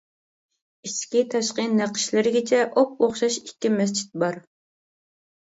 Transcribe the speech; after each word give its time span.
ئىچكى-تاشقى 0.87 1.65
نەقىشلىرىگىچە 1.73 2.63
ئوپئوخشاش 2.83 3.39
ئىككى 3.43 3.73
مەسچىت 3.77 4.19
بار. 4.27 4.43